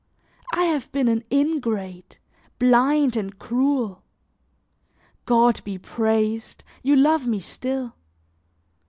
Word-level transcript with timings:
I 0.51 0.63
have 0.63 0.91
been 0.91 1.07
an 1.09 1.23
ingrate, 1.31 2.17
blind 2.57 3.15
and 3.15 3.37
cruel. 3.37 4.01
God 5.25 5.63
be 5.63 5.77
praised! 5.77 6.63
You 6.81 6.95
love 6.95 7.27
me 7.27 7.39
still. 7.39 7.93